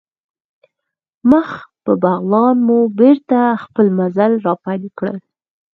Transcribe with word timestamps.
مخ 1.29 1.49
په 1.83 1.91
بغلان 2.03 2.55
مو 2.67 2.77
بېرته 2.99 3.39
خپل 3.63 3.85
مزل 3.97 4.31
را 4.45 4.53
پیل 4.63 4.83
کړ. 4.99 5.11